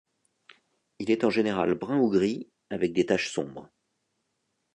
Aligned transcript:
Il 0.97 1.11
est 1.11 1.23
en 1.23 1.29
général 1.29 1.75
brun 1.75 1.99
ou 1.99 2.09
gris, 2.09 2.49
avec 2.71 2.91
des 2.91 3.05
taches 3.05 3.29
sombres. 3.29 3.69